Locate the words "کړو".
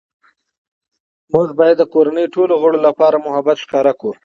3.99-4.11